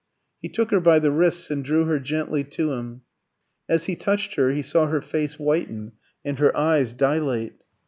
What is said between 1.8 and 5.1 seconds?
her gently to him. As he touched her he saw her